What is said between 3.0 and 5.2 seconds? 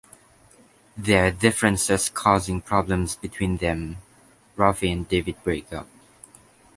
between them, Rafi and